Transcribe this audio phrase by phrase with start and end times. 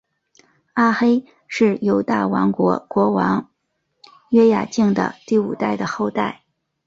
[0.73, 3.51] 阿黑是犹大王国国王
[4.31, 6.41] 约雅敬的第五代的后代。